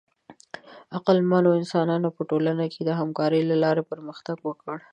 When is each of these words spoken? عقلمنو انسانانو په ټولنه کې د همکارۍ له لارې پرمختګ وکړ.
عقلمنو 0.97 1.49
انسانانو 1.59 2.07
په 2.15 2.21
ټولنه 2.29 2.65
کې 2.73 2.81
د 2.83 2.89
همکارۍ 2.99 3.41
له 3.49 3.55
لارې 3.63 3.83
پرمختګ 3.91 4.37
وکړ. 4.47 4.77